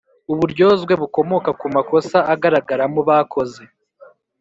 [0.31, 3.61] uburyozwe bukomoka ku makosa agaragaramo bakoze